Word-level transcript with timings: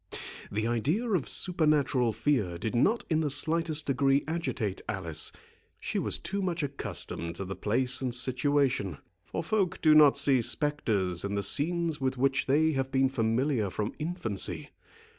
The 0.51 0.65
idea 0.65 1.07
of 1.11 1.29
supernatural 1.29 2.11
fear 2.11 2.57
did 2.57 2.73
not 2.73 3.03
in 3.07 3.19
the 3.21 3.29
slightest 3.29 3.85
degree 3.85 4.23
agitate 4.27 4.81
Alice. 4.89 5.31
She 5.79 5.99
was 5.99 6.17
too 6.17 6.41
much 6.41 6.63
accustomed 6.63 7.35
to 7.35 7.45
the 7.45 7.55
place 7.55 8.01
and 8.01 8.15
situation; 8.15 8.97
for 9.25 9.43
folk 9.43 9.79
do 9.79 9.93
not 9.93 10.17
see 10.17 10.41
spectres 10.41 11.23
in 11.23 11.35
the 11.35 11.43
scenes 11.43 12.01
with 12.01 12.17
which 12.17 12.47
they 12.47 12.71
have 12.71 12.89
been 12.91 13.09
familiar 13.09 13.69
from 13.69 13.93
infancy. 13.99 14.69